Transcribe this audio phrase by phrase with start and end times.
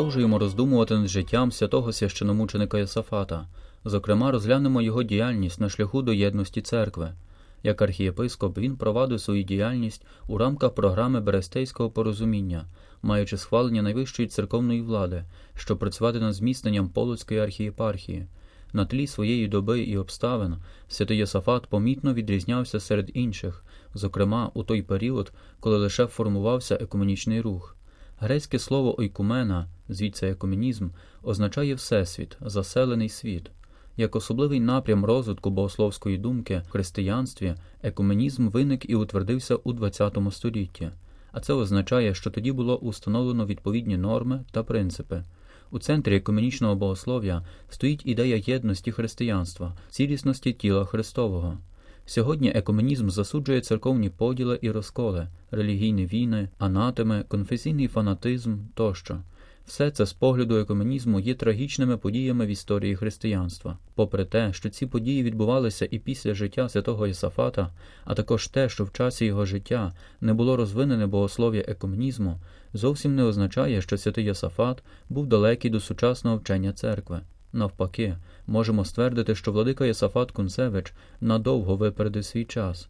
[0.00, 3.46] Продовжуємо роздумувати над життям святого священомученика Йосафата.
[3.84, 7.12] Зокрема, розглянемо його діяльність на шляху до єдності церкви.
[7.62, 12.64] Як архієпископ він провадив свою діяльність у рамках програми Берестейського порозуміння,
[13.02, 18.26] маючи схвалення найвищої церковної влади, щоб працювати над зміцненням Полоцької архієпархії.
[18.72, 20.56] На тлі своєї доби і обставин
[20.88, 23.64] святий Йосафат помітно відрізнявся серед інших,
[23.94, 27.76] зокрема у той період, коли лише формувався екуменічний рух.
[28.22, 30.88] Грецьке слово ойкумена, звідси екуменізм,
[31.22, 33.50] означає всесвіт, заселений світ.
[33.96, 40.90] Як особливий напрям розвитку богословської думки в християнстві, екуменізм виник і утвердився у ХХ столітті,
[41.32, 45.24] а це означає, що тоді було установлено відповідні норми та принципи.
[45.70, 51.58] У центрі екуменічного богослов'я стоїть ідея єдності християнства, цілісності тіла Христового.
[52.06, 59.20] Сьогодні екуменізм засуджує церковні поділи і розколи, релігійні війни, анатеми, конфесійний фанатизм тощо.
[59.70, 63.78] Все це з погляду екуменізму є трагічними подіями в історії християнства.
[63.94, 67.70] Попри те, що ці події відбувалися і після життя святого Йосафата,
[68.04, 72.40] а також те, що в часі його життя не було розвинене богослов'я екуменізму,
[72.74, 77.20] зовсім не означає, що святий Йосафат був далекий до сучасного вчення церкви.
[77.52, 78.16] Навпаки,
[78.46, 82.88] можемо ствердити, що владика Йосафат Кунцевич надовго випередив свій час.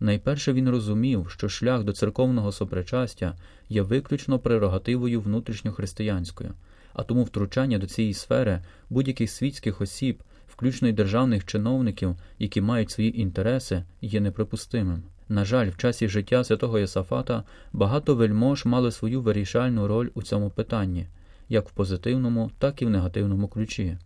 [0.00, 3.34] Найперше він розумів, що шлях до церковного сопричастя
[3.68, 6.50] є виключно прерогативою внутрішньохристиянською,
[6.92, 12.90] а тому втручання до цієї сфери будь-яких світських осіб, включно й державних чиновників, які мають
[12.90, 15.02] свої інтереси, є неприпустимим.
[15.28, 20.50] На жаль, в часі життя святого Йосафата багато вельмож мали свою вирішальну роль у цьому
[20.50, 21.06] питанні,
[21.48, 23.98] як в позитивному, так і в негативному ключі.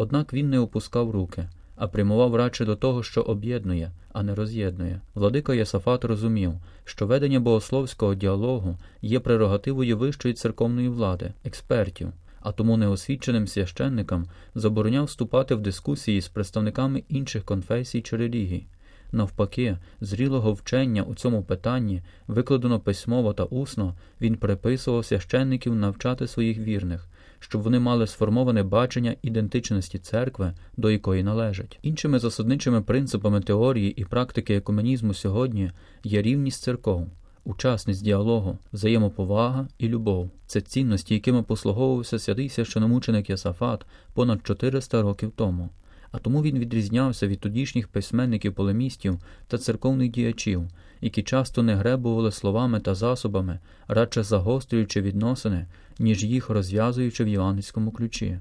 [0.00, 1.48] Однак він не опускав руки
[1.80, 5.00] а прямував радше до того, що об'єднує, а не роз'єднує.
[5.14, 6.52] Владика Єсафат розумів,
[6.84, 12.08] що ведення богословського діалогу є прерогативою вищої церковної влади, експертів,
[12.40, 18.66] а тому неосвіченим священникам забороняв вступати в дискусії з представниками інших конфесій чи релігій.
[19.12, 26.58] Навпаки, зрілого вчення у цьому питанні, викладено письмово та усно, він приписував священників навчати своїх
[26.58, 27.08] вірних,
[27.40, 31.78] щоб вони мали сформоване бачення ідентичності церкви, до якої належать.
[31.82, 35.70] Іншими засадничими принципами теорії і практики екуменізму сьогодні
[36.04, 37.06] є рівність церков,
[37.44, 40.30] учасність діалогу, взаємоповага і любов.
[40.46, 45.68] Це цінності, якими послуговувався святий священомученик Ясафат понад 400 років тому.
[46.12, 50.62] А тому він відрізнявся від тодішніх письменників полемістів та церковних діячів,
[51.00, 55.66] які часто не гребували словами та засобами, радше загострюючи відносини,
[55.98, 58.38] ніж їх розв'язуючи в євангельському ключі.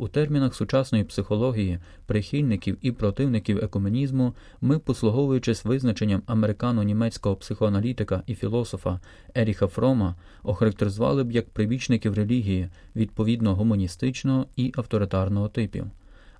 [0.00, 9.00] У термінах сучасної психології, прихильників і противників екуменізму ми, послуговуючись визначенням американо-німецького психоаналітика і філософа
[9.34, 15.86] Еріха Фрома, охарактеризували б як прибічників релігії відповідно гуманістичного і авторитарного типів.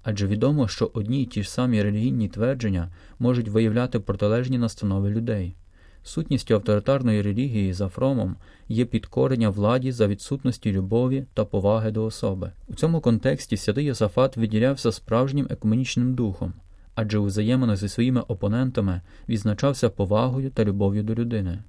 [0.03, 2.89] Адже відомо, що одні й ті ж самі релігійні твердження
[3.19, 5.57] можуть виявляти протилежні настанови людей.
[6.03, 8.37] Сутністю авторитарної релігії за Фромом
[8.69, 12.53] є підкорення владі за відсутності любові та поваги до особи.
[12.69, 16.53] У цьому контексті святий Йосафат виділявся справжнім екуменічним духом,
[16.95, 21.63] адже у взаєминах зі своїми опонентами відзначався повагою та любов'ю до людини.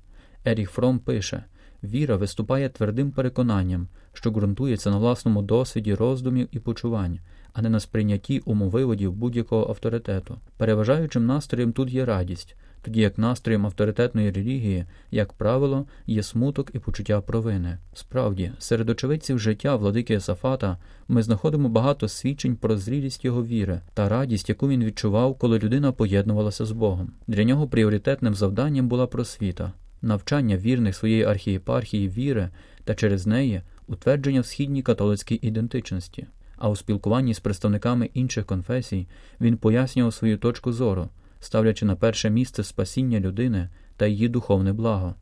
[0.46, 1.44] Еріх Фром пише
[1.84, 7.20] віра виступає твердим переконанням, що ґрунтується на власному досвіді роздумів і почувань,
[7.54, 10.38] а не на сприйнятті умовиводів будь-якого авторитету.
[10.58, 16.80] Переважаючим настроєм тут є радість тоді як настроєм авторитетної релігії, як правило, є смуток і
[16.80, 17.78] почуття провини.
[17.94, 20.78] Справді, серед очевидців життя владики Есафата
[21.08, 25.92] ми знаходимо багато свідчень про зрілість його віри та радість, яку він відчував, коли людина
[25.92, 27.12] поєднувалася з Богом.
[27.28, 32.50] Для нього пріоритетним завданням була просвіта, навчання вірних своєї архієпархії віри
[32.84, 36.28] та через неї утвердження в східній католицькій ідентичності.
[36.61, 39.08] А у спілкуванні з представниками інших конфесій
[39.41, 41.09] він пояснював свою точку зору
[41.40, 45.16] ставлячи на перше місце спасіння людини та її духовне благо.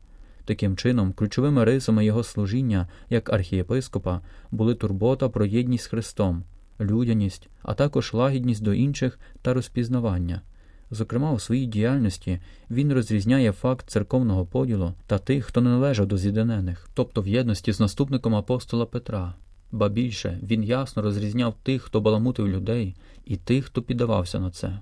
[0.44, 4.20] Таким чином, ключовими рисами його служіння як архієпископа
[4.50, 6.44] були турбота про єдність з Христом,
[6.80, 10.42] людяність, а також лагідність до інших та розпізнавання.
[10.90, 12.40] Зокрема, у своїй діяльності
[12.70, 17.72] він розрізняє факт церковного поділу та тих, хто не належав до з'єднанених, тобто в єдності
[17.72, 19.34] з наступником апостола Петра.
[19.72, 24.80] Ба більше він ясно розрізняв тих, хто баламутив людей, і тих, хто піддавався на це.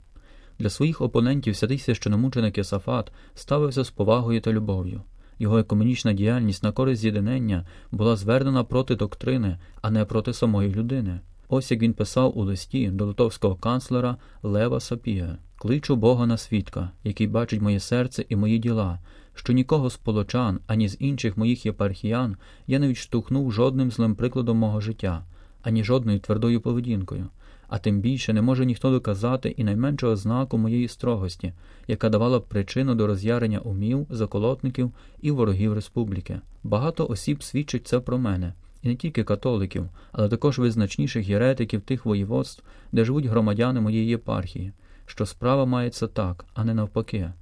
[0.58, 5.02] Для своїх опонентів святий священомученик Єсафат ставився з повагою та любов'ю.
[5.38, 11.20] Його екуменічна діяльність на користь з'єднання була звернена проти доктрини, а не проти самої людини.
[11.48, 16.90] Ось як він писав у листі до литовського канцлера Лева Сапія кличу Бога на свідка,
[17.04, 18.98] який бачить моє серце і мої діла,
[19.38, 22.36] що нікого з полочан, ані з інших моїх єпархіян
[22.66, 25.24] я не відштовхнув жодним злим прикладом мого життя,
[25.62, 27.26] ані жодною твердою поведінкою,
[27.68, 31.52] а тим більше не може ніхто доказати і найменшого знаку моєї строгості,
[31.88, 36.40] яка давала б причину до роз'ярення умів, заколотників і ворогів республіки.
[36.62, 38.52] Багато осіб свідчить це про мене.
[38.82, 42.62] І не тільки католиків, але також визначніших єретиків тих воєводств,
[42.92, 44.72] де живуть громадяни моєї єпархії,
[45.06, 47.32] що справа мається так, а не навпаки.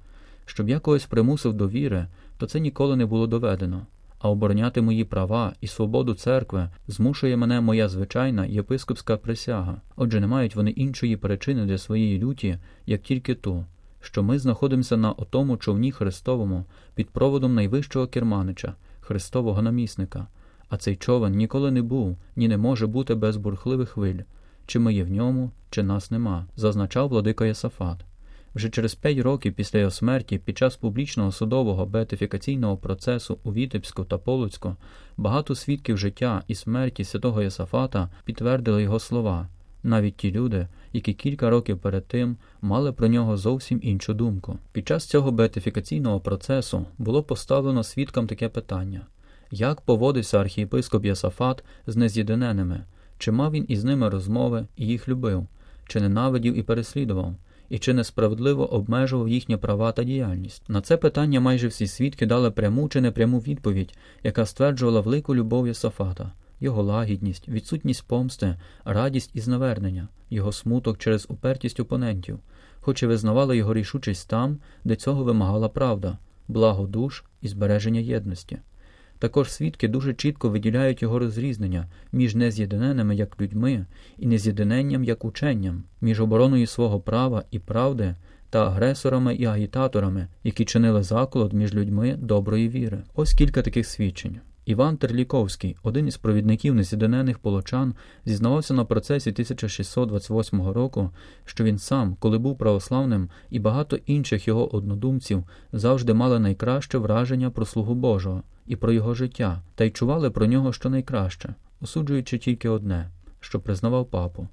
[0.47, 2.07] Щоб я когось примусив до віри,
[2.37, 3.85] то це ніколи не було доведено.
[4.19, 9.81] А обороняти мої права і свободу церкви змушує мене моя звичайна єпископська присяга.
[9.95, 13.65] Отже, не мають вони іншої причини для своєї люті, як тільки ту,
[14.01, 16.65] що ми знаходимося на отому човні Христовому
[16.95, 20.27] під проводом найвищого керманича, Христового намісника,
[20.69, 24.19] а цей човен ніколи не був, ні не може бути без бурхливих хвиль.
[24.65, 28.06] Чи ми є в ньому, чи нас нема, зазначав владика Йосафат.
[28.57, 34.03] Вже через п'ять років після його смерті, під час публічного судового беатифікаційного процесу у Вітебську
[34.03, 34.75] та Полоцьку,
[35.17, 39.47] багато свідків життя і смерті святого Йосафата підтвердили його слова,
[39.83, 44.57] навіть ті люди, які кілька років перед тим мали про нього зовсім іншу думку.
[44.71, 49.01] Під час цього беатифікаційного процесу було поставлено свідкам таке питання:
[49.51, 52.83] як поводився архієпископ Йосафат з нез'єдиненими,
[53.17, 55.47] чи мав він із ними розмови і їх любив,
[55.87, 57.35] чи ненавидів і переслідував?
[57.69, 60.69] І чи несправедливо обмежував їхні права та діяльність.
[60.69, 63.93] На це питання майже всі свідки дали пряму чи непряму відповідь,
[64.23, 68.55] яка стверджувала велику любов Йосафата, його лагідність, відсутність помсти,
[68.85, 72.39] радість із навернення, його смуток через упертість опонентів,
[72.79, 76.17] хоч і визнавали його рішучість там, де цього вимагала правда,
[76.47, 78.57] благо душ і збереження єдності.
[79.19, 83.85] Також свідки дуже чітко виділяють його розрізнення між нез'єднаними як людьми
[84.17, 88.15] і нез'єднанням як ученням, між обороною свого права і правди
[88.49, 93.03] та агресорами і агітаторами, які чинили заколот між людьми доброї віри.
[93.15, 94.39] Ось кілька таких свідчень.
[94.65, 97.93] Іван Терліковський, один із провідників нез'єднаних полочан,
[98.25, 101.09] зізнавався на процесі 1628 року,
[101.45, 107.49] що він сам, коли був православним, і багато інших його однодумців завжди мали найкраще враження
[107.49, 112.69] про слугу Божого і про його життя, та й чували про нього щонайкраще, осуджуючи тільки
[112.69, 113.09] одне,
[113.39, 114.47] що признавав папу.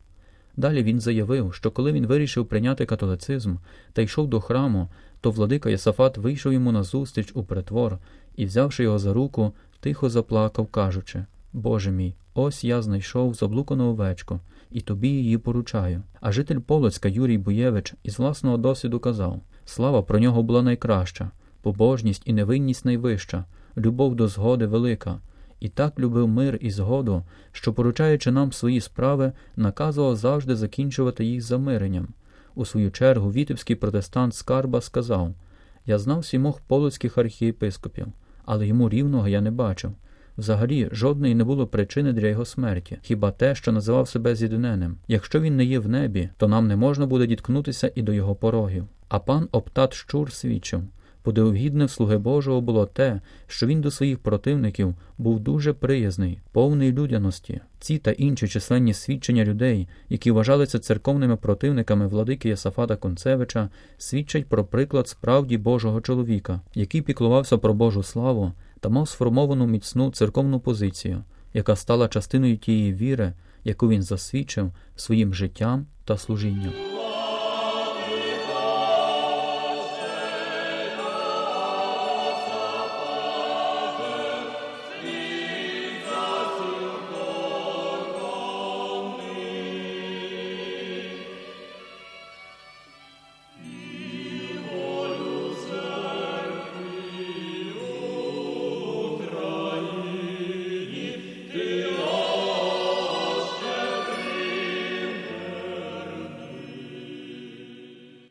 [0.56, 3.56] Далі він заявив, що коли він вирішив прийняти католицизм
[3.93, 4.88] та йшов до храму,
[5.20, 7.99] то владика Єсафат вийшов йому назустріч у притвор
[8.37, 14.40] і, взявши його за руку, тихо заплакав, кажучи Боже мій, ось я знайшов заблукану овечку,
[14.70, 16.02] і тобі її поручаю.
[16.20, 21.31] А житель Полоцька Юрій Буєвич із власного досвіду казав слава про нього була найкраща,
[21.62, 23.44] побожність і невинність найвища,
[23.76, 25.21] любов до згоди велика.
[25.61, 27.23] І так любив мир і згоду,
[27.53, 32.09] що, поручаючи нам свої справи, наказував завжди закінчувати їх замиренням.
[32.55, 35.35] У свою чергу вітебський протестант Скарба сказав
[35.87, 38.06] Я знав сімох полоцьких архієпископів,
[38.44, 39.93] але йому рівного я не бачив.
[40.38, 44.97] Взагалі, жодної не було причини для його смерті, хіба те, що називав себе з'єднаним.
[45.09, 48.35] Якщо він не є в небі, то нам не можна буде діткнутися і до його
[48.35, 48.85] порогів.
[49.09, 50.83] А пан Оптат Щур свідчив
[51.25, 56.93] Подивогідне в слуги Божого було те, що він до своїх противників був дуже приязний, повний
[56.93, 57.61] людяності.
[57.81, 64.64] Ці та інші численні свідчення людей, які вважалися церковними противниками владики Єсафата Концевича, свідчать про
[64.64, 71.25] приклад справді Божого чоловіка, який піклувався про Божу славу та мав сформовану міцну церковну позицію,
[71.54, 73.33] яка стала частиною тієї віри,
[73.64, 76.94] яку він засвідчив своїм життям та служінням.